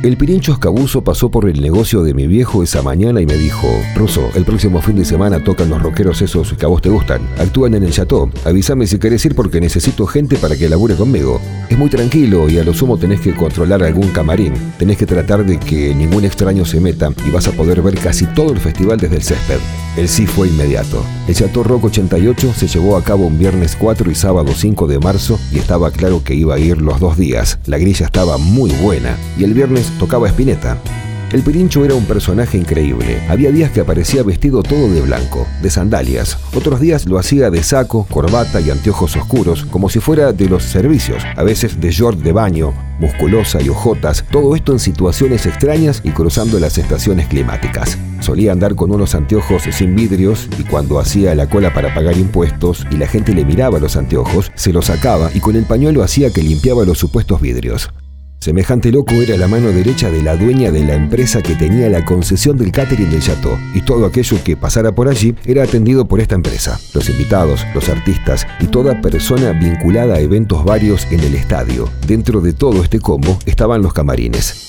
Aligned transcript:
El 0.00 0.16
Pirincho 0.16 0.52
Escabuzo 0.52 1.02
pasó 1.02 1.28
por 1.28 1.48
el 1.48 1.60
negocio 1.60 2.04
de 2.04 2.14
mi 2.14 2.28
viejo 2.28 2.62
esa 2.62 2.82
mañana 2.82 3.20
y 3.20 3.26
me 3.26 3.34
dijo, 3.34 3.66
Ruso, 3.96 4.30
el 4.36 4.44
próximo 4.44 4.80
fin 4.80 4.94
de 4.94 5.04
semana 5.04 5.42
tocan 5.42 5.70
los 5.70 5.82
rockeros 5.82 6.22
esos 6.22 6.52
que 6.52 6.64
a 6.64 6.68
vos 6.68 6.80
te 6.80 6.88
gustan. 6.88 7.20
Actúan 7.36 7.74
en 7.74 7.82
el 7.82 7.90
chateau. 7.90 8.30
Avísame 8.44 8.86
si 8.86 9.00
querés 9.00 9.24
ir 9.24 9.34
porque 9.34 9.60
necesito 9.60 10.06
gente 10.06 10.36
para 10.36 10.56
que 10.56 10.68
labure 10.68 10.94
conmigo. 10.94 11.40
Es 11.68 11.76
muy 11.76 11.90
tranquilo 11.90 12.48
y 12.48 12.58
a 12.58 12.64
lo 12.64 12.74
sumo 12.74 12.96
tenés 12.96 13.20
que 13.20 13.34
controlar 13.34 13.82
algún 13.82 14.10
camarín. 14.10 14.54
Tenés 14.78 14.98
que 14.98 15.06
tratar 15.06 15.44
de 15.44 15.58
que 15.58 15.92
ningún 15.96 16.24
extraño 16.24 16.64
se 16.64 16.80
meta 16.80 17.10
y 17.26 17.30
vas 17.30 17.48
a 17.48 17.52
poder 17.52 17.82
ver 17.82 17.98
casi 17.98 18.24
todo 18.26 18.52
el 18.52 18.60
festival 18.60 19.00
desde 19.00 19.16
el 19.16 19.22
césped. 19.22 19.58
El 19.96 20.08
sí 20.08 20.28
fue 20.28 20.46
inmediato. 20.46 21.02
El 21.26 21.34
Chateau 21.34 21.64
Rock 21.64 21.86
88 21.86 22.52
se 22.56 22.68
llevó 22.68 22.96
a 22.96 23.02
cabo 23.02 23.26
un 23.26 23.36
viernes 23.36 23.76
4 23.76 24.08
y 24.12 24.14
sábado 24.14 24.52
5 24.54 24.86
de 24.86 25.00
marzo 25.00 25.40
y 25.50 25.58
estaba 25.58 25.90
claro 25.90 26.22
que 26.22 26.36
iba 26.36 26.54
a 26.54 26.58
ir 26.60 26.80
los 26.80 27.00
dos 27.00 27.16
días. 27.16 27.58
La 27.66 27.78
grilla 27.78 28.06
estaba 28.06 28.38
muy 28.38 28.70
buena 28.80 29.16
y 29.36 29.42
el 29.42 29.54
viernes 29.54 29.87
tocaba 29.98 30.28
Espineta. 30.28 30.78
El 31.30 31.42
Pirincho 31.42 31.84
era 31.84 31.94
un 31.94 32.06
personaje 32.06 32.56
increíble. 32.56 33.20
Había 33.28 33.50
días 33.50 33.70
que 33.70 33.80
aparecía 33.80 34.22
vestido 34.22 34.62
todo 34.62 34.88
de 34.88 35.02
blanco, 35.02 35.46
de 35.60 35.68
sandalias. 35.68 36.38
Otros 36.54 36.80
días 36.80 37.04
lo 37.04 37.18
hacía 37.18 37.50
de 37.50 37.62
saco, 37.62 38.06
corbata 38.10 38.62
y 38.62 38.70
anteojos 38.70 39.14
oscuros, 39.14 39.66
como 39.66 39.90
si 39.90 40.00
fuera 40.00 40.32
de 40.32 40.48
los 40.48 40.62
servicios. 40.62 41.22
A 41.36 41.42
veces 41.42 41.78
de 41.78 41.90
short 41.90 42.20
de 42.20 42.32
baño, 42.32 42.72
musculosa 42.98 43.60
y 43.60 43.68
ojotas. 43.68 44.24
Todo 44.30 44.56
esto 44.56 44.72
en 44.72 44.78
situaciones 44.78 45.44
extrañas 45.44 46.00
y 46.02 46.12
cruzando 46.12 46.58
las 46.58 46.78
estaciones 46.78 47.26
climáticas. 47.26 47.98
Solía 48.20 48.52
andar 48.52 48.74
con 48.74 48.90
unos 48.90 49.14
anteojos 49.14 49.64
sin 49.70 49.94
vidrios 49.94 50.48
y 50.58 50.62
cuando 50.62 50.98
hacía 50.98 51.34
la 51.34 51.46
cola 51.50 51.74
para 51.74 51.94
pagar 51.94 52.16
impuestos 52.16 52.86
y 52.90 52.96
la 52.96 53.06
gente 53.06 53.34
le 53.34 53.44
miraba 53.44 53.78
los 53.78 53.96
anteojos, 53.96 54.50
se 54.54 54.72
los 54.72 54.86
sacaba 54.86 55.30
y 55.34 55.40
con 55.40 55.56
el 55.56 55.64
pañuelo 55.64 56.02
hacía 56.02 56.30
que 56.30 56.42
limpiaba 56.42 56.86
los 56.86 56.96
supuestos 56.96 57.42
vidrios. 57.42 57.90
Semejante 58.40 58.92
loco 58.92 59.14
era 59.14 59.36
la 59.36 59.48
mano 59.48 59.68
derecha 59.68 60.10
de 60.10 60.22
la 60.22 60.36
dueña 60.36 60.70
de 60.70 60.84
la 60.84 60.94
empresa 60.94 61.42
que 61.42 61.56
tenía 61.56 61.88
la 61.88 62.04
concesión 62.04 62.56
del 62.56 62.70
catering 62.70 63.10
del 63.10 63.20
Chateau, 63.20 63.58
y 63.74 63.80
todo 63.80 64.06
aquello 64.06 64.38
que 64.44 64.56
pasara 64.56 64.92
por 64.92 65.08
allí 65.08 65.34
era 65.44 65.64
atendido 65.64 66.06
por 66.06 66.20
esta 66.20 66.36
empresa. 66.36 66.78
Los 66.94 67.08
invitados, 67.08 67.66
los 67.74 67.88
artistas 67.88 68.46
y 68.60 68.66
toda 68.66 69.00
persona 69.00 69.50
vinculada 69.52 70.14
a 70.14 70.20
eventos 70.20 70.64
varios 70.64 71.04
en 71.10 71.20
el 71.20 71.34
estadio. 71.34 71.90
Dentro 72.06 72.40
de 72.40 72.52
todo 72.52 72.84
este 72.84 73.00
combo 73.00 73.36
estaban 73.44 73.82
los 73.82 73.92
camarines. 73.92 74.67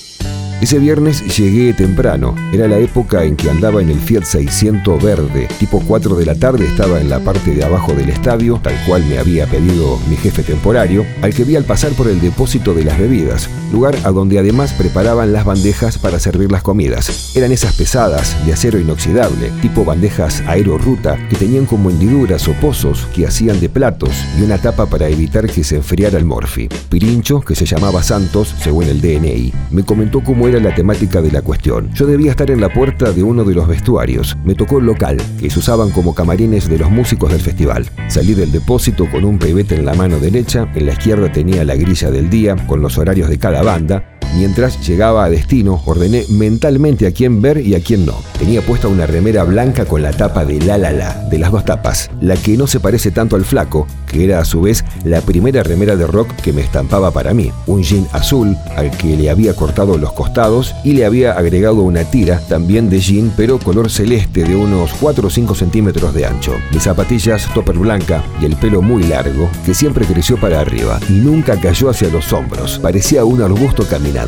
Ese 0.60 0.78
viernes 0.78 1.24
llegué 1.38 1.72
temprano. 1.72 2.34
Era 2.52 2.68
la 2.68 2.76
época 2.76 3.24
en 3.24 3.34
que 3.34 3.48
andaba 3.48 3.80
en 3.80 3.88
el 3.88 3.98
Fiat 3.98 4.24
600 4.24 5.02
verde. 5.02 5.48
Tipo 5.58 5.82
4 5.86 6.14
de 6.16 6.26
la 6.26 6.34
tarde 6.34 6.66
estaba 6.66 7.00
en 7.00 7.08
la 7.08 7.20
parte 7.20 7.54
de 7.54 7.64
abajo 7.64 7.94
del 7.94 8.10
estadio, 8.10 8.60
tal 8.62 8.74
cual 8.86 9.02
me 9.06 9.18
había 9.18 9.46
pedido 9.46 9.98
mi 10.10 10.16
jefe 10.16 10.42
temporario, 10.42 11.06
al 11.22 11.32
que 11.32 11.44
vi 11.44 11.56
al 11.56 11.64
pasar 11.64 11.92
por 11.92 12.08
el 12.08 12.20
depósito 12.20 12.74
de 12.74 12.84
las 12.84 12.98
bebidas, 12.98 13.48
lugar 13.72 13.96
a 14.04 14.10
donde 14.10 14.38
además 14.38 14.74
preparaban 14.74 15.32
las 15.32 15.46
bandejas 15.46 15.96
para 15.96 16.20
servir 16.20 16.52
las 16.52 16.62
comidas. 16.62 17.34
Eran 17.34 17.52
esas 17.52 17.74
pesadas, 17.74 18.36
de 18.44 18.52
acero 18.52 18.78
inoxidable, 18.78 19.50
tipo 19.62 19.86
bandejas 19.86 20.42
aerorruta, 20.46 21.16
que 21.30 21.36
tenían 21.36 21.64
como 21.64 21.88
hendiduras 21.88 22.46
o 22.48 22.52
pozos 22.52 23.08
que 23.14 23.26
hacían 23.26 23.60
de 23.60 23.70
platos 23.70 24.10
y 24.38 24.42
una 24.42 24.58
tapa 24.58 24.84
para 24.84 25.08
evitar 25.08 25.48
que 25.48 25.64
se 25.64 25.76
enfriara 25.76 26.18
el 26.18 26.26
morfi. 26.26 26.68
Pirincho, 26.90 27.40
que 27.40 27.54
se 27.54 27.64
llamaba 27.64 28.02
Santos, 28.02 28.54
según 28.62 28.84
el 28.84 29.00
DNI, 29.00 29.54
me 29.70 29.84
comentó 29.84 30.20
cómo 30.20 30.49
era 30.50 30.58
la 30.58 30.74
temática 30.74 31.22
de 31.22 31.30
la 31.30 31.42
cuestión. 31.42 31.90
Yo 31.94 32.06
debía 32.06 32.32
estar 32.32 32.50
en 32.50 32.60
la 32.60 32.72
puerta 32.72 33.12
de 33.12 33.22
uno 33.22 33.44
de 33.44 33.54
los 33.54 33.68
vestuarios. 33.68 34.36
Me 34.44 34.56
tocó 34.56 34.78
el 34.78 34.86
local, 34.86 35.16
que 35.38 35.48
se 35.48 35.60
usaban 35.60 35.90
como 35.90 36.12
camarines 36.12 36.68
de 36.68 36.76
los 36.76 36.90
músicos 36.90 37.30
del 37.30 37.40
festival. 37.40 37.88
Salí 38.08 38.34
del 38.34 38.50
depósito 38.50 39.08
con 39.08 39.24
un 39.24 39.38
pebete 39.38 39.76
en 39.76 39.84
la 39.84 39.94
mano 39.94 40.18
derecha, 40.18 40.68
en 40.74 40.86
la 40.86 40.92
izquierda 40.92 41.30
tenía 41.30 41.64
la 41.64 41.76
grilla 41.76 42.10
del 42.10 42.28
día, 42.28 42.56
con 42.66 42.82
los 42.82 42.98
horarios 42.98 43.28
de 43.28 43.38
cada 43.38 43.62
banda, 43.62 44.18
Mientras 44.34 44.86
llegaba 44.86 45.24
a 45.24 45.30
destino, 45.30 45.82
ordené 45.84 46.24
mentalmente 46.28 47.06
a 47.06 47.12
quién 47.12 47.42
ver 47.42 47.58
y 47.58 47.74
a 47.74 47.80
quién 47.80 48.06
no. 48.06 48.14
Tenía 48.38 48.62
puesta 48.62 48.88
una 48.88 49.06
remera 49.06 49.44
blanca 49.44 49.84
con 49.84 50.02
la 50.02 50.12
tapa 50.12 50.44
de 50.44 50.60
La 50.60 50.78
La 50.78 50.92
La, 50.92 51.14
de 51.28 51.38
las 51.38 51.50
dos 51.50 51.64
tapas, 51.64 52.10
la 52.20 52.36
que 52.36 52.56
no 52.56 52.66
se 52.66 52.80
parece 52.80 53.10
tanto 53.10 53.36
al 53.36 53.44
flaco, 53.44 53.86
que 54.06 54.24
era 54.24 54.38
a 54.38 54.44
su 54.44 54.62
vez 54.62 54.84
la 55.04 55.20
primera 55.20 55.62
remera 55.62 55.96
de 55.96 56.06
rock 56.06 56.30
que 56.36 56.52
me 56.52 56.62
estampaba 56.62 57.10
para 57.10 57.34
mí. 57.34 57.50
Un 57.66 57.82
jean 57.82 58.06
azul 58.12 58.56
al 58.76 58.90
que 58.96 59.16
le 59.16 59.30
había 59.30 59.54
cortado 59.54 59.98
los 59.98 60.12
costados 60.12 60.74
y 60.84 60.92
le 60.92 61.04
había 61.04 61.32
agregado 61.32 61.82
una 61.82 62.04
tira, 62.04 62.40
también 62.48 62.88
de 62.88 63.00
jean, 63.00 63.32
pero 63.36 63.58
color 63.58 63.90
celeste 63.90 64.44
de 64.44 64.54
unos 64.54 64.92
4 65.00 65.26
o 65.26 65.30
5 65.30 65.54
centímetros 65.54 66.14
de 66.14 66.26
ancho. 66.26 66.54
Mis 66.72 66.84
zapatillas 66.84 67.52
topper 67.52 67.78
blanca 67.78 68.22
y 68.40 68.44
el 68.44 68.56
pelo 68.56 68.80
muy 68.80 69.02
largo, 69.02 69.50
que 69.66 69.74
siempre 69.74 70.06
creció 70.06 70.38
para 70.38 70.60
arriba 70.60 71.00
y 71.08 71.14
nunca 71.14 71.60
cayó 71.60 71.90
hacia 71.90 72.08
los 72.08 72.32
hombros. 72.32 72.78
Parecía 72.78 73.24
un 73.24 73.42
arbusto 73.42 73.84
caminando. 73.84 74.19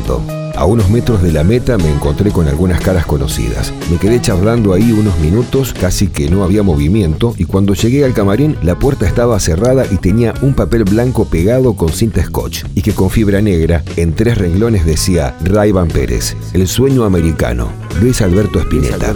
A 0.55 0.65
unos 0.65 0.89
metros 0.89 1.21
de 1.21 1.31
la 1.31 1.43
meta 1.43 1.77
me 1.77 1.91
encontré 1.91 2.31
con 2.31 2.47
algunas 2.47 2.81
caras 2.81 3.05
conocidas. 3.05 3.71
Me 3.91 3.97
quedé 3.97 4.19
charlando 4.19 4.73
ahí 4.73 4.91
unos 4.91 5.19
minutos, 5.19 5.71
casi 5.71 6.07
que 6.07 6.29
no 6.29 6.43
había 6.43 6.63
movimiento, 6.63 7.35
y 7.37 7.45
cuando 7.45 7.75
llegué 7.75 8.03
al 8.03 8.13
camarín 8.13 8.57
la 8.63 8.79
puerta 8.79 9.07
estaba 9.07 9.39
cerrada 9.39 9.85
y 9.91 9.97
tenía 9.97 10.33
un 10.41 10.55
papel 10.55 10.83
blanco 10.83 11.25
pegado 11.25 11.75
con 11.75 11.89
cinta 11.89 12.23
scotch, 12.23 12.63
y 12.73 12.81
que 12.81 12.93
con 12.93 13.11
fibra 13.11 13.41
negra 13.41 13.83
en 13.95 14.13
tres 14.13 14.37
renglones 14.39 14.83
decía 14.83 15.35
Ray 15.43 15.71
Van 15.71 15.89
Pérez, 15.89 16.35
el 16.53 16.67
sueño 16.67 17.03
americano, 17.03 17.69
Luis 18.01 18.21
Alberto 18.21 18.59
Spinetta. 18.59 19.15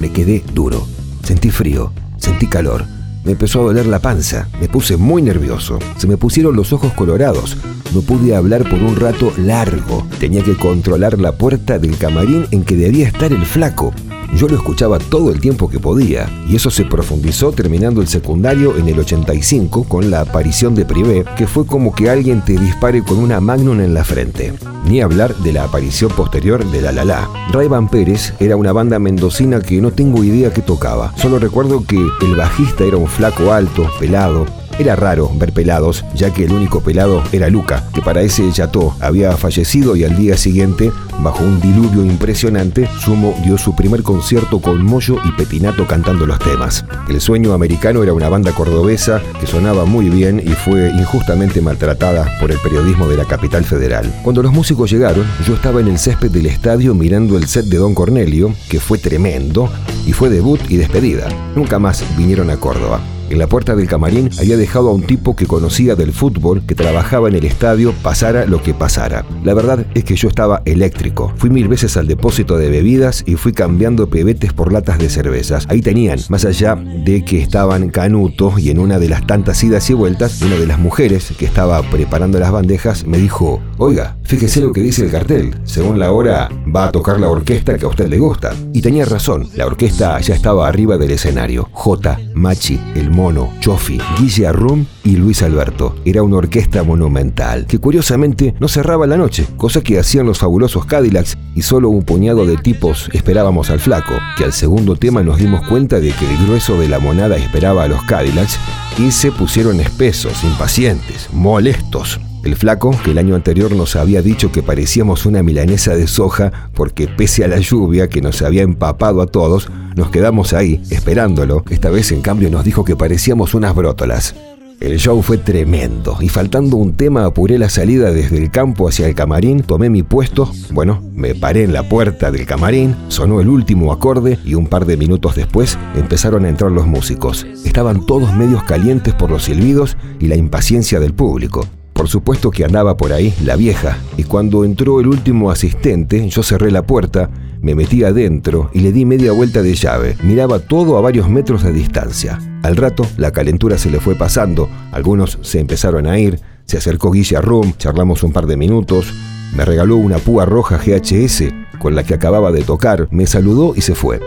Me 0.00 0.12
quedé 0.12 0.44
duro, 0.52 0.86
sentí 1.24 1.50
frío, 1.50 1.92
sentí 2.16 2.46
calor. 2.46 2.93
Me 3.24 3.32
empezó 3.32 3.60
a 3.60 3.64
doler 3.64 3.86
la 3.86 4.00
panza, 4.00 4.48
me 4.60 4.68
puse 4.68 4.96
muy 4.98 5.22
nervioso, 5.22 5.78
se 5.96 6.06
me 6.06 6.18
pusieron 6.18 6.56
los 6.56 6.74
ojos 6.74 6.92
colorados, 6.92 7.56
no 7.94 8.02
pude 8.02 8.36
hablar 8.36 8.68
por 8.68 8.82
un 8.82 8.96
rato 8.96 9.32
largo. 9.38 10.06
Tenía 10.20 10.42
que 10.42 10.56
controlar 10.56 11.18
la 11.18 11.32
puerta 11.32 11.78
del 11.78 11.96
camarín 11.96 12.46
en 12.50 12.64
que 12.64 12.76
debía 12.76 13.06
estar 13.06 13.32
el 13.32 13.46
flaco. 13.46 13.94
Yo 14.36 14.48
lo 14.48 14.56
escuchaba 14.56 14.98
todo 14.98 15.30
el 15.30 15.40
tiempo 15.40 15.68
que 15.68 15.78
podía, 15.78 16.28
y 16.48 16.56
eso 16.56 16.70
se 16.70 16.84
profundizó 16.84 17.52
terminando 17.52 18.00
el 18.00 18.08
secundario 18.08 18.76
en 18.76 18.88
el 18.88 18.98
85 18.98 19.84
con 19.84 20.10
la 20.10 20.20
aparición 20.20 20.74
de 20.74 20.84
Privé, 20.84 21.24
que 21.36 21.46
fue 21.46 21.66
como 21.66 21.94
que 21.94 22.10
alguien 22.10 22.44
te 22.44 22.54
dispare 22.54 23.02
con 23.02 23.18
una 23.18 23.40
Magnum 23.40 23.80
en 23.80 23.94
la 23.94 24.04
frente. 24.04 24.52
Ni 24.84 25.00
hablar 25.00 25.34
de 25.36 25.52
la 25.52 25.64
aparición 25.64 26.10
posterior 26.10 26.64
de 26.70 26.80
La 26.80 26.92
La 26.92 27.04
La. 27.04 27.28
Ray 27.52 27.68
Van 27.68 27.88
Pérez 27.88 28.34
era 28.40 28.56
una 28.56 28.72
banda 28.72 28.98
mendocina 28.98 29.60
que 29.60 29.80
no 29.80 29.92
tengo 29.92 30.24
idea 30.24 30.52
qué 30.52 30.62
tocaba. 30.62 31.14
Solo 31.16 31.38
recuerdo 31.38 31.84
que 31.84 31.96
el 31.96 32.36
bajista 32.36 32.84
era 32.84 32.96
un 32.96 33.06
flaco 33.06 33.52
alto, 33.52 33.88
pelado, 33.98 34.46
era 34.78 34.96
raro 34.96 35.30
ver 35.34 35.52
pelados, 35.52 36.04
ya 36.14 36.32
que 36.32 36.44
el 36.44 36.52
único 36.52 36.80
pelado 36.80 37.22
era 37.32 37.48
Luca, 37.48 37.84
que 37.92 38.02
para 38.02 38.22
ese 38.22 38.50
yató 38.50 38.94
había 39.00 39.36
fallecido 39.36 39.96
y 39.96 40.04
al 40.04 40.16
día 40.16 40.36
siguiente, 40.36 40.92
bajo 41.20 41.44
un 41.44 41.60
diluvio 41.60 42.04
impresionante, 42.04 42.88
Sumo 43.00 43.34
dio 43.44 43.58
su 43.58 43.74
primer 43.74 44.02
concierto 44.02 44.60
con 44.60 44.84
Moyo 44.84 45.16
y 45.24 45.32
Petinato 45.32 45.86
cantando 45.86 46.26
los 46.26 46.38
temas. 46.38 46.84
El 47.08 47.20
Sueño 47.20 47.52
Americano 47.52 48.02
era 48.02 48.12
una 48.12 48.28
banda 48.28 48.52
cordobesa 48.52 49.20
que 49.40 49.46
sonaba 49.46 49.84
muy 49.84 50.08
bien 50.10 50.40
y 50.44 50.50
fue 50.50 50.90
injustamente 50.90 51.60
maltratada 51.60 52.26
por 52.40 52.50
el 52.50 52.58
periodismo 52.58 53.08
de 53.08 53.16
la 53.16 53.24
capital 53.24 53.64
federal. 53.64 54.12
Cuando 54.22 54.42
los 54.42 54.52
músicos 54.52 54.90
llegaron, 54.90 55.24
yo 55.46 55.54
estaba 55.54 55.80
en 55.80 55.88
el 55.88 55.98
césped 55.98 56.30
del 56.30 56.46
estadio 56.46 56.94
mirando 56.94 57.36
el 57.36 57.48
set 57.48 57.66
de 57.66 57.78
Don 57.78 57.94
Cornelio, 57.94 58.54
que 58.68 58.80
fue 58.80 58.98
tremendo, 58.98 59.70
y 60.06 60.12
fue 60.12 60.28
debut 60.28 60.60
y 60.68 60.76
despedida. 60.76 61.28
Nunca 61.54 61.78
más 61.78 62.04
vinieron 62.16 62.50
a 62.50 62.56
Córdoba. 62.56 63.00
En 63.30 63.38
la 63.38 63.46
puerta 63.46 63.74
del 63.74 63.88
camarín 63.88 64.30
había 64.38 64.56
dejado 64.56 64.90
a 64.90 64.92
un 64.92 65.02
tipo 65.02 65.34
que 65.34 65.46
conocía 65.46 65.94
del 65.96 66.12
fútbol, 66.12 66.62
que 66.66 66.74
trabajaba 66.74 67.28
en 67.28 67.34
el 67.34 67.44
estadio, 67.44 67.92
pasara 68.02 68.46
lo 68.46 68.62
que 68.62 68.74
pasara. 68.74 69.24
La 69.42 69.54
verdad 69.54 69.86
es 69.94 70.04
que 70.04 70.14
yo 70.14 70.28
estaba 70.28 70.62
eléctrico. 70.64 71.32
Fui 71.36 71.50
mil 71.50 71.68
veces 71.68 71.96
al 71.96 72.06
depósito 72.06 72.58
de 72.58 72.70
bebidas 72.70 73.24
y 73.26 73.36
fui 73.36 73.52
cambiando 73.52 74.08
pebetes 74.08 74.52
por 74.52 74.72
latas 74.72 74.98
de 74.98 75.08
cervezas. 75.08 75.66
Ahí 75.68 75.80
tenían, 75.80 76.20
más 76.28 76.44
allá 76.44 76.76
de 76.76 77.24
que 77.24 77.40
estaban 77.40 77.88
canutos 77.88 78.60
y 78.60 78.70
en 78.70 78.78
una 78.78 78.98
de 78.98 79.08
las 79.08 79.26
tantas 79.26 79.62
idas 79.64 79.88
y 79.90 79.94
vueltas, 79.94 80.42
una 80.42 80.56
de 80.56 80.66
las 80.66 80.78
mujeres 80.78 81.32
que 81.38 81.46
estaba 81.46 81.82
preparando 81.90 82.38
las 82.38 82.52
bandejas 82.52 83.06
me 83.06 83.18
dijo, 83.18 83.60
oiga, 83.78 84.16
fíjese 84.22 84.60
lo 84.60 84.72
que 84.72 84.80
dice 84.80 85.04
el 85.04 85.10
cartel. 85.10 85.54
Según 85.64 85.98
la 85.98 86.12
hora, 86.12 86.48
va 86.74 86.86
a 86.86 86.92
tocar 86.92 87.20
la 87.20 87.28
orquesta 87.28 87.76
que 87.78 87.84
a 87.84 87.88
usted 87.88 88.08
le 88.08 88.18
gusta. 88.18 88.54
Y 88.72 88.80
tenía 88.80 89.04
razón, 89.04 89.48
la 89.54 89.66
orquesta 89.66 90.18
ya 90.20 90.34
estaba 90.34 90.68
arriba 90.68 90.96
del 90.96 91.12
escenario. 91.12 91.68
J, 91.72 92.18
Machi, 92.34 92.80
el 92.94 93.10
Mono, 93.10 93.50
Chofi, 93.60 93.98
Guille 94.18 94.46
Arrum 94.46 94.86
y 95.04 95.16
Luis 95.16 95.42
Alberto. 95.42 95.94
Era 96.04 96.22
una 96.22 96.36
orquesta 96.36 96.82
monumental 96.82 97.66
que 97.66 97.78
curiosamente 97.78 98.54
no 98.60 98.68
cerraba 98.68 99.06
la 99.06 99.16
noche, 99.16 99.46
cosa 99.56 99.82
que 99.82 99.98
hacían 99.98 100.26
los 100.26 100.38
fabulosos 100.38 100.86
Cadillacs 100.86 101.36
y 101.54 101.62
solo 101.62 101.88
un 101.88 102.02
puñado 102.02 102.46
de 102.46 102.56
tipos 102.56 103.08
esperábamos 103.12 103.70
al 103.70 103.80
flaco, 103.80 104.14
que 104.36 104.44
al 104.44 104.52
segundo 104.52 104.96
tema 104.96 105.22
nos 105.22 105.38
dimos 105.38 105.66
cuenta 105.68 106.00
de 106.00 106.10
que 106.12 106.30
el 106.30 106.46
grueso 106.46 106.78
de 106.78 106.88
la 106.88 106.98
monada 106.98 107.36
esperaba 107.36 107.84
a 107.84 107.88
los 107.88 108.02
Cadillacs 108.04 108.58
y 108.98 109.10
se 109.10 109.32
pusieron 109.32 109.80
espesos, 109.80 110.44
impacientes, 110.44 111.28
molestos. 111.32 112.20
El 112.44 112.56
flaco, 112.56 112.94
que 113.02 113.12
el 113.12 113.18
año 113.18 113.34
anterior 113.34 113.72
nos 113.72 113.96
había 113.96 114.20
dicho 114.20 114.52
que 114.52 114.62
parecíamos 114.62 115.24
una 115.24 115.42
milanesa 115.42 115.96
de 115.96 116.06
soja 116.06 116.52
porque 116.74 117.08
pese 117.08 117.42
a 117.42 117.48
la 117.48 117.58
lluvia 117.58 118.08
que 118.08 118.20
nos 118.20 118.42
había 118.42 118.60
empapado 118.60 119.22
a 119.22 119.26
todos, 119.26 119.70
nos 119.96 120.10
quedamos 120.10 120.52
ahí, 120.52 120.82
esperándolo. 120.90 121.64
Esta 121.70 121.88
vez, 121.88 122.12
en 122.12 122.20
cambio, 122.20 122.50
nos 122.50 122.62
dijo 122.62 122.84
que 122.84 122.96
parecíamos 122.96 123.54
unas 123.54 123.74
brótolas. 123.74 124.34
El 124.78 124.98
show 124.98 125.22
fue 125.22 125.38
tremendo 125.38 126.18
y 126.20 126.28
faltando 126.28 126.76
un 126.76 126.92
tema 126.92 127.24
apuré 127.24 127.58
la 127.58 127.70
salida 127.70 128.12
desde 128.12 128.36
el 128.36 128.50
campo 128.50 128.88
hacia 128.88 129.06
el 129.08 129.14
camarín, 129.14 129.62
tomé 129.62 129.88
mi 129.88 130.02
puesto, 130.02 130.52
bueno, 130.70 131.02
me 131.14 131.34
paré 131.34 131.62
en 131.62 131.72
la 131.72 131.88
puerta 131.88 132.30
del 132.30 132.44
camarín, 132.44 132.94
sonó 133.08 133.40
el 133.40 133.48
último 133.48 133.90
acorde 133.90 134.38
y 134.44 134.54
un 134.54 134.66
par 134.66 134.84
de 134.84 134.98
minutos 134.98 135.36
después 135.36 135.78
empezaron 135.96 136.44
a 136.44 136.50
entrar 136.50 136.70
los 136.70 136.86
músicos. 136.86 137.46
Estaban 137.64 138.04
todos 138.04 138.34
medios 138.34 138.64
calientes 138.64 139.14
por 139.14 139.30
los 139.30 139.44
silbidos 139.44 139.96
y 140.20 140.26
la 140.26 140.36
impaciencia 140.36 141.00
del 141.00 141.14
público. 141.14 141.66
Por 141.94 142.08
supuesto 142.08 142.50
que 142.50 142.64
andaba 142.64 142.96
por 142.96 143.12
ahí 143.12 143.32
la 143.44 143.56
vieja, 143.56 143.98
y 144.16 144.24
cuando 144.24 144.64
entró 144.64 145.00
el 145.00 145.06
último 145.06 145.50
asistente, 145.50 146.28
yo 146.28 146.42
cerré 146.42 146.72
la 146.72 146.82
puerta, 146.82 147.30
me 147.62 147.74
metí 147.74 148.04
adentro 148.04 148.68
y 148.74 148.80
le 148.80 148.92
di 148.92 149.06
media 149.06 149.32
vuelta 149.32 149.62
de 149.62 149.74
llave. 149.74 150.16
Miraba 150.22 150.58
todo 150.58 150.98
a 150.98 151.00
varios 151.00 151.30
metros 151.30 151.62
de 151.62 151.72
distancia. 151.72 152.38
Al 152.62 152.76
rato, 152.76 153.06
la 153.16 153.30
calentura 153.30 153.78
se 153.78 153.90
le 153.90 154.00
fue 154.00 154.16
pasando, 154.16 154.68
algunos 154.92 155.38
se 155.40 155.60
empezaron 155.60 156.06
a 156.06 156.18
ir, 156.18 156.40
se 156.66 156.76
acercó 156.76 157.12
Guilla 157.12 157.40
Rum, 157.40 157.72
charlamos 157.78 158.22
un 158.22 158.32
par 158.32 158.46
de 158.46 158.56
minutos, 158.56 159.14
me 159.56 159.64
regaló 159.64 159.96
una 159.96 160.18
púa 160.18 160.44
roja 160.44 160.78
GHS 160.78 161.44
con 161.78 161.94
la 161.94 162.02
que 162.02 162.14
acababa 162.14 162.50
de 162.50 162.62
tocar, 162.62 163.06
me 163.12 163.26
saludó 163.26 163.72
y 163.76 163.82
se 163.82 163.94
fue. 163.94 164.20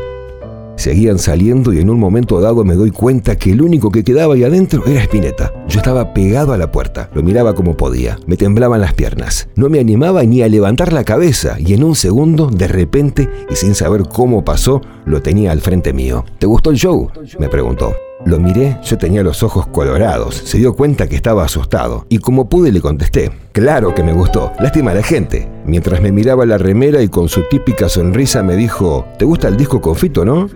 Seguían 0.77 1.17
saliendo 1.17 1.73
y 1.73 1.79
en 1.79 1.89
un 1.89 1.99
momento 1.99 2.39
dado 2.39 2.63
me 2.63 2.75
doy 2.75 2.91
cuenta 2.91 3.35
que 3.35 3.51
el 3.51 3.61
único 3.63 3.91
que 3.91 4.03
quedaba 4.03 4.35
ahí 4.35 4.43
adentro 4.43 4.85
era 4.85 5.01
Spinetta. 5.01 5.51
Yo 5.67 5.79
estaba 5.79 6.13
pegado 6.13 6.53
a 6.53 6.57
la 6.57 6.71
puerta, 6.71 7.09
lo 7.13 7.23
miraba 7.23 7.55
como 7.55 7.75
podía, 7.75 8.19
me 8.27 8.37
temblaban 8.37 8.79
las 8.79 8.93
piernas. 8.93 9.49
No 9.55 9.69
me 9.69 9.79
animaba 9.79 10.23
ni 10.23 10.43
a 10.43 10.47
levantar 10.47 10.93
la 10.93 11.03
cabeza 11.03 11.57
y 11.59 11.73
en 11.73 11.83
un 11.83 11.95
segundo, 11.95 12.47
de 12.47 12.67
repente 12.67 13.27
y 13.49 13.55
sin 13.55 13.73
saber 13.73 14.03
cómo 14.03 14.45
pasó, 14.45 14.81
lo 15.05 15.21
tenía 15.21 15.51
al 15.51 15.61
frente 15.61 15.93
mío. 15.93 16.23
¿Te 16.37 16.45
gustó 16.45 16.69
el 16.69 16.77
show? 16.77 17.09
me 17.39 17.49
preguntó. 17.49 17.95
Lo 18.25 18.39
miré, 18.39 18.77
yo 18.83 18.97
tenía 18.97 19.23
los 19.23 19.41
ojos 19.43 19.67
colorados, 19.67 20.35
se 20.35 20.57
dio 20.57 20.73
cuenta 20.73 21.07
que 21.07 21.15
estaba 21.15 21.45
asustado 21.45 22.05
y 22.09 22.17
como 22.17 22.49
pude 22.49 22.71
le 22.71 22.81
contesté, 22.81 23.31
claro 23.51 23.93
que 23.93 24.03
me 24.03 24.11
gustó, 24.11 24.51
lástima 24.59 24.91
a 24.91 24.95
la 24.95 25.03
gente. 25.03 25.47
Mientras 25.65 26.01
me 26.01 26.11
miraba 26.11 26.45
la 26.45 26.57
remera 26.57 27.01
y 27.01 27.09
con 27.09 27.29
su 27.29 27.43
típica 27.49 27.87
sonrisa 27.87 28.43
me 28.43 28.55
dijo, 28.55 29.05
¿te 29.17 29.25
gusta 29.25 29.47
el 29.47 29.55
disco 29.55 29.79
confito, 29.79 30.25
no? 30.25 30.49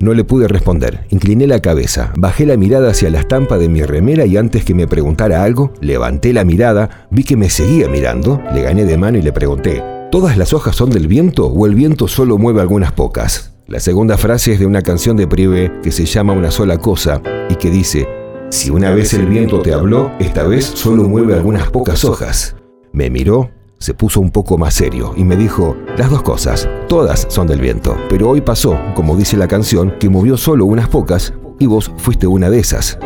No 0.00 0.14
le 0.14 0.24
pude 0.24 0.48
responder. 0.48 1.04
Incliné 1.10 1.46
la 1.46 1.60
cabeza, 1.60 2.10
bajé 2.16 2.46
la 2.46 2.56
mirada 2.56 2.90
hacia 2.90 3.10
la 3.10 3.20
estampa 3.20 3.58
de 3.58 3.68
mi 3.68 3.82
remera 3.82 4.24
y 4.24 4.38
antes 4.38 4.64
que 4.64 4.74
me 4.74 4.88
preguntara 4.88 5.44
algo, 5.44 5.74
levanté 5.82 6.32
la 6.32 6.42
mirada, 6.42 7.06
vi 7.10 7.22
que 7.22 7.36
me 7.36 7.50
seguía 7.50 7.86
mirando, 7.86 8.40
le 8.54 8.62
gané 8.62 8.86
de 8.86 8.96
mano 8.96 9.18
y 9.18 9.22
le 9.22 9.34
pregunté, 9.34 9.84
¿todas 10.10 10.38
las 10.38 10.54
hojas 10.54 10.74
son 10.74 10.88
del 10.88 11.06
viento 11.06 11.48
o 11.48 11.66
el 11.66 11.74
viento 11.74 12.08
solo 12.08 12.38
mueve 12.38 12.62
algunas 12.62 12.92
pocas? 12.92 13.52
La 13.66 13.78
segunda 13.78 14.16
frase 14.16 14.54
es 14.54 14.58
de 14.58 14.64
una 14.64 14.80
canción 14.80 15.18
de 15.18 15.28
Prive 15.28 15.70
que 15.82 15.92
se 15.92 16.06
llama 16.06 16.32
Una 16.32 16.50
sola 16.50 16.78
cosa 16.78 17.20
y 17.50 17.56
que 17.56 17.70
dice, 17.70 18.08
si 18.48 18.70
una 18.70 18.92
vez 18.92 19.12
el 19.12 19.26
viento 19.26 19.60
te 19.60 19.74
habló, 19.74 20.12
esta 20.18 20.44
vez 20.44 20.64
solo 20.64 21.04
mueve 21.10 21.34
algunas 21.34 21.68
pocas 21.70 22.06
hojas. 22.06 22.56
Me 22.92 23.10
miró, 23.10 23.50
se 23.80 23.94
puso 23.94 24.20
un 24.20 24.30
poco 24.30 24.58
más 24.58 24.74
serio 24.74 25.14
y 25.16 25.24
me 25.24 25.36
dijo, 25.36 25.74
las 25.96 26.10
dos 26.10 26.22
cosas, 26.22 26.68
todas 26.86 27.26
son 27.30 27.46
del 27.46 27.62
viento, 27.62 27.96
pero 28.10 28.28
hoy 28.28 28.42
pasó, 28.42 28.78
como 28.94 29.16
dice 29.16 29.38
la 29.38 29.48
canción, 29.48 29.94
que 29.98 30.10
movió 30.10 30.36
solo 30.36 30.66
unas 30.66 30.88
pocas 30.88 31.32
y 31.58 31.64
vos 31.64 31.90
fuiste 31.96 32.26
una 32.26 32.50
de 32.50 32.58
esas. 32.58 32.98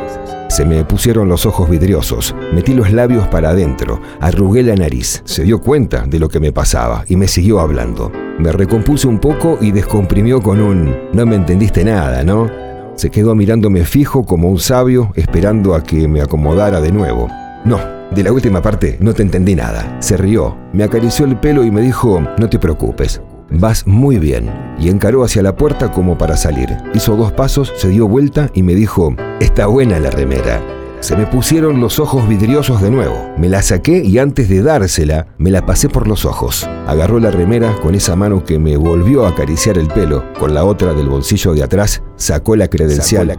Se 0.48 0.64
me 0.64 0.84
pusieron 0.84 1.28
los 1.28 1.46
ojos 1.46 1.70
vidriosos, 1.70 2.34
metí 2.52 2.74
los 2.74 2.90
labios 2.90 3.28
para 3.28 3.50
adentro, 3.50 4.00
arrugué 4.20 4.64
la 4.64 4.74
nariz, 4.74 5.22
se 5.24 5.44
dio 5.44 5.60
cuenta 5.60 6.06
de 6.08 6.18
lo 6.18 6.28
que 6.28 6.40
me 6.40 6.52
pasaba 6.52 7.04
y 7.08 7.14
me 7.16 7.28
siguió 7.28 7.60
hablando. 7.60 8.10
Me 8.40 8.50
recompuse 8.50 9.06
un 9.06 9.20
poco 9.20 9.58
y 9.60 9.70
descomprimió 9.70 10.42
con 10.42 10.60
un 10.60 10.92
no 11.12 11.24
me 11.24 11.36
entendiste 11.36 11.84
nada, 11.84 12.24
¿no? 12.24 12.50
Se 12.96 13.10
quedó 13.10 13.36
mirándome 13.36 13.84
fijo 13.84 14.24
como 14.24 14.48
un 14.48 14.58
sabio, 14.58 15.12
esperando 15.14 15.74
a 15.74 15.84
que 15.84 16.08
me 16.08 16.20
acomodara 16.20 16.80
de 16.80 16.90
nuevo. 16.90 17.28
No, 17.64 17.78
de 18.14 18.22
la 18.22 18.32
última 18.32 18.60
parte 18.60 18.98
no 19.00 19.14
te 19.14 19.22
entendí 19.22 19.54
nada. 19.54 19.96
Se 20.00 20.16
rió, 20.18 20.56
me 20.72 20.84
acarició 20.84 21.24
el 21.24 21.38
pelo 21.38 21.64
y 21.64 21.70
me 21.70 21.80
dijo, 21.80 22.22
no 22.38 22.48
te 22.50 22.58
preocupes, 22.58 23.22
vas 23.50 23.86
muy 23.86 24.18
bien. 24.18 24.50
Y 24.78 24.90
encaró 24.90 25.24
hacia 25.24 25.42
la 25.42 25.56
puerta 25.56 25.90
como 25.90 26.18
para 26.18 26.36
salir. 26.36 26.76
Hizo 26.92 27.16
dos 27.16 27.32
pasos, 27.32 27.72
se 27.76 27.88
dio 27.88 28.06
vuelta 28.06 28.50
y 28.52 28.62
me 28.62 28.74
dijo, 28.74 29.16
está 29.40 29.66
buena 29.66 29.98
la 29.98 30.10
remera. 30.10 30.60
Se 31.00 31.16
me 31.16 31.26
pusieron 31.26 31.80
los 31.80 31.98
ojos 31.98 32.26
vidriosos 32.28 32.80
de 32.80 32.90
nuevo. 32.90 33.30
Me 33.36 33.50
la 33.50 33.62
saqué 33.62 34.02
y 34.02 34.18
antes 34.18 34.48
de 34.48 34.62
dársela, 34.62 35.26
me 35.36 35.50
la 35.50 35.66
pasé 35.66 35.90
por 35.90 36.06
los 36.06 36.24
ojos. 36.24 36.66
Agarró 36.86 37.18
la 37.18 37.30
remera 37.30 37.74
con 37.82 37.94
esa 37.94 38.16
mano 38.16 38.42
que 38.42 38.58
me 38.58 38.76
volvió 38.78 39.26
a 39.26 39.30
acariciar 39.30 39.76
el 39.76 39.88
pelo. 39.88 40.24
Con 40.38 40.54
la 40.54 40.64
otra 40.64 40.94
del 40.94 41.10
bolsillo 41.10 41.52
de 41.52 41.62
atrás, 41.62 42.02
sacó 42.16 42.56
la 42.56 42.68
credencial, 42.68 43.36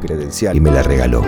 y 0.54 0.60
me 0.60 0.72
la 0.72 0.84
regaló. 0.84 1.24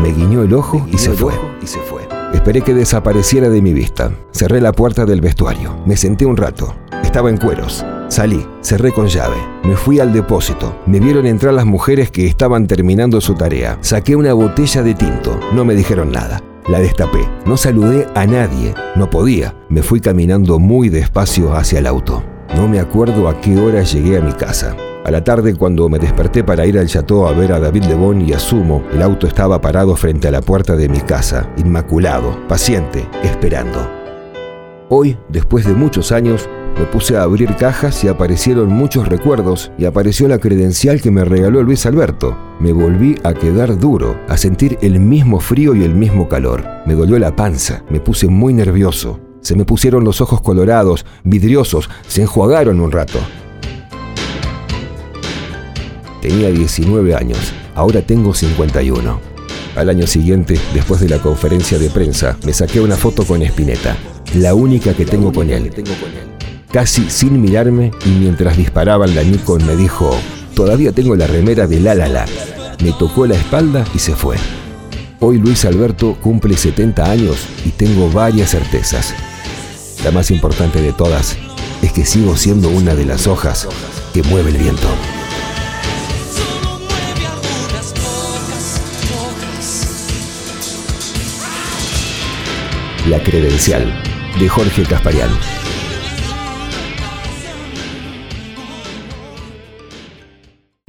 Me, 0.00 0.12
guiñó 0.12 0.42
el 0.42 0.54
ojo, 0.54 0.86
y, 0.90 0.96
se 0.96 1.10
fue. 1.10 1.34
y 1.62 1.66
se 1.66 1.80
fue. 1.80 2.13
Esperé 2.34 2.62
que 2.62 2.74
desapareciera 2.74 3.48
de 3.48 3.62
mi 3.62 3.72
vista. 3.72 4.10
Cerré 4.32 4.60
la 4.60 4.72
puerta 4.72 5.06
del 5.06 5.20
vestuario. 5.20 5.78
Me 5.86 5.96
senté 5.96 6.26
un 6.26 6.36
rato. 6.36 6.74
Estaba 7.02 7.30
en 7.30 7.36
cueros. 7.36 7.86
Salí, 8.08 8.44
cerré 8.60 8.92
con 8.92 9.06
llave. 9.06 9.36
Me 9.62 9.76
fui 9.76 10.00
al 10.00 10.12
depósito. 10.12 10.76
Me 10.84 11.00
vieron 11.00 11.26
entrar 11.26 11.54
las 11.54 11.64
mujeres 11.64 12.10
que 12.10 12.26
estaban 12.26 12.66
terminando 12.66 13.20
su 13.20 13.34
tarea. 13.34 13.78
Saqué 13.80 14.16
una 14.16 14.34
botella 14.34 14.82
de 14.82 14.94
tinto. 14.94 15.38
No 15.52 15.64
me 15.64 15.74
dijeron 15.74 16.10
nada. 16.10 16.42
La 16.68 16.80
destapé. 16.80 17.26
No 17.46 17.56
saludé 17.56 18.08
a 18.14 18.26
nadie. 18.26 18.74
No 18.96 19.08
podía. 19.08 19.54
Me 19.68 19.82
fui 19.82 20.00
caminando 20.00 20.58
muy 20.58 20.88
despacio 20.88 21.54
hacia 21.54 21.78
el 21.78 21.86
auto. 21.86 22.24
No 22.56 22.68
me 22.68 22.80
acuerdo 22.80 23.28
a 23.28 23.40
qué 23.40 23.56
hora 23.58 23.82
llegué 23.82 24.18
a 24.18 24.20
mi 24.20 24.32
casa. 24.32 24.76
A 25.04 25.10
la 25.10 25.22
tarde, 25.22 25.54
cuando 25.54 25.90
me 25.90 25.98
desperté 25.98 26.42
para 26.42 26.64
ir 26.64 26.78
al 26.78 26.86
chateau 26.86 27.26
a 27.26 27.32
ver 27.32 27.52
a 27.52 27.60
David 27.60 27.84
Lebón 27.84 28.22
y 28.22 28.32
a 28.32 28.38
Sumo, 28.38 28.82
el 28.90 29.02
auto 29.02 29.26
estaba 29.26 29.60
parado 29.60 29.94
frente 29.96 30.28
a 30.28 30.30
la 30.30 30.40
puerta 30.40 30.76
de 30.76 30.88
mi 30.88 31.00
casa, 31.00 31.50
inmaculado, 31.58 32.38
paciente, 32.48 33.06
esperando. 33.22 33.86
Hoy, 34.88 35.18
después 35.28 35.66
de 35.66 35.74
muchos 35.74 36.10
años, 36.10 36.48
me 36.78 36.86
puse 36.86 37.18
a 37.18 37.22
abrir 37.22 37.54
cajas 37.56 38.02
y 38.02 38.08
aparecieron 38.08 38.68
muchos 38.68 39.06
recuerdos 39.06 39.70
y 39.76 39.84
apareció 39.84 40.26
la 40.26 40.38
credencial 40.38 41.02
que 41.02 41.10
me 41.10 41.26
regaló 41.26 41.62
Luis 41.62 41.84
Alberto. 41.84 42.34
Me 42.58 42.72
volví 42.72 43.18
a 43.24 43.34
quedar 43.34 43.78
duro, 43.78 44.18
a 44.30 44.38
sentir 44.38 44.78
el 44.80 45.00
mismo 45.00 45.38
frío 45.38 45.74
y 45.74 45.84
el 45.84 45.94
mismo 45.94 46.30
calor. 46.30 46.64
Me 46.86 46.94
dolió 46.94 47.18
la 47.18 47.36
panza, 47.36 47.84
me 47.90 48.00
puse 48.00 48.28
muy 48.28 48.54
nervioso. 48.54 49.20
Se 49.42 49.54
me 49.54 49.66
pusieron 49.66 50.02
los 50.02 50.22
ojos 50.22 50.40
colorados, 50.40 51.04
vidriosos, 51.24 51.90
se 52.08 52.22
enjuagaron 52.22 52.80
un 52.80 52.90
rato. 52.90 53.18
Tenía 56.24 56.50
19 56.50 57.14
años, 57.14 57.52
ahora 57.74 58.00
tengo 58.00 58.32
51. 58.32 59.20
Al 59.76 59.90
año 59.90 60.06
siguiente, 60.06 60.58
después 60.72 61.02
de 61.02 61.10
la 61.10 61.18
conferencia 61.18 61.78
de 61.78 61.90
prensa, 61.90 62.38
me 62.46 62.54
saqué 62.54 62.80
una 62.80 62.96
foto 62.96 63.24
con 63.24 63.42
Spinetta, 63.42 63.94
la 64.36 64.54
única 64.54 64.94
que 64.94 65.04
tengo 65.04 65.34
con 65.34 65.50
él. 65.50 65.70
Casi 66.72 67.10
sin 67.10 67.42
mirarme 67.42 67.90
y 68.06 68.08
mientras 68.08 68.56
disparaban 68.56 69.14
la 69.14 69.22
Nikon 69.22 69.66
me 69.66 69.76
dijo, 69.76 70.16
todavía 70.54 70.92
tengo 70.92 71.14
la 71.14 71.26
remera 71.26 71.66
de 71.66 71.80
La 71.80 71.94
La 71.94 72.08
La. 72.08 72.24
Me 72.82 72.92
tocó 72.92 73.26
la 73.26 73.34
espalda 73.34 73.84
y 73.94 73.98
se 73.98 74.16
fue. 74.16 74.36
Hoy 75.20 75.36
Luis 75.36 75.66
Alberto 75.66 76.16
cumple 76.22 76.56
70 76.56 77.04
años 77.04 77.36
y 77.66 77.68
tengo 77.68 78.10
varias 78.10 78.52
certezas. 78.52 79.12
La 80.02 80.10
más 80.10 80.30
importante 80.30 80.80
de 80.80 80.94
todas 80.94 81.36
es 81.82 81.92
que 81.92 82.06
sigo 82.06 82.34
siendo 82.38 82.70
una 82.70 82.94
de 82.94 83.04
las 83.04 83.26
hojas 83.26 83.68
que 84.14 84.22
mueve 84.22 84.52
el 84.52 84.56
viento. 84.56 84.88
La 93.06 93.22
credencial 93.22 93.84
de 94.38 94.48
Jorge 94.48 94.82
Casparian. 94.84 95.28